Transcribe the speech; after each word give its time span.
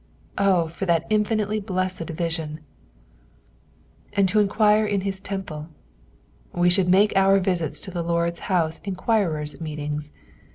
Oh, 0.39 0.67
for 0.67 0.87
that 0.87 1.05
infinitely 1.11 1.59
blessed 1.59 2.09
vision 2.09 2.57
I 2.57 2.61
"And 4.13 4.29
to 4.29 4.43
engtiire 4.43 4.89
in 4.89 5.01
his 5.01 5.19
temple." 5.19 5.67
We 6.53 6.71
should 6.71 6.89
make 6.89 7.13
our 7.15 7.39
visits 7.39 7.79
to 7.81 7.91
the 7.91 8.01
Lord's 8.01 8.39
house 8.49 8.81
enquirers' 8.83 9.61
meetings. 9.61 10.11